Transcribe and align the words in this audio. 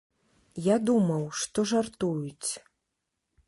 Я 0.67 0.77
думаў, 0.87 1.23
што 1.41 1.67
жартуюць. 1.75 2.51